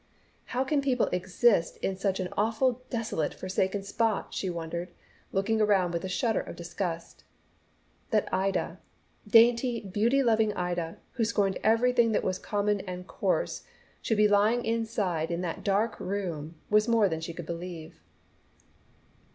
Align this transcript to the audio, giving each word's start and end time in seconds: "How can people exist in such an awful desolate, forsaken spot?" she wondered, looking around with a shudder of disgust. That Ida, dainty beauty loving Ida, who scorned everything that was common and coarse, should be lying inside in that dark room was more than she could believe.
"How 0.45 0.63
can 0.63 0.81
people 0.81 1.09
exist 1.11 1.77
in 1.77 1.95
such 1.95 2.19
an 2.19 2.29
awful 2.35 2.81
desolate, 2.89 3.35
forsaken 3.35 3.83
spot?" 3.83 4.33
she 4.33 4.49
wondered, 4.49 4.89
looking 5.31 5.61
around 5.61 5.91
with 5.93 6.03
a 6.03 6.09
shudder 6.09 6.39
of 6.39 6.55
disgust. 6.55 7.23
That 8.09 8.27
Ida, 8.33 8.79
dainty 9.27 9.81
beauty 9.81 10.23
loving 10.23 10.53
Ida, 10.53 10.97
who 11.11 11.23
scorned 11.23 11.59
everything 11.63 12.13
that 12.13 12.23
was 12.23 12.39
common 12.39 12.79
and 12.79 13.05
coarse, 13.05 13.63
should 14.01 14.17
be 14.17 14.27
lying 14.27 14.65
inside 14.65 15.29
in 15.29 15.41
that 15.41 15.63
dark 15.63 15.99
room 15.99 16.55
was 16.71 16.87
more 16.87 17.07
than 17.07 17.21
she 17.21 17.31
could 17.31 17.45
believe. 17.45 18.01